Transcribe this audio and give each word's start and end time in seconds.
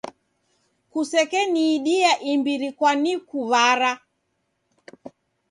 Kusekeniidia 0.91 2.11
imbiri 2.31 2.69
kwanikuw'ara. 2.77 3.91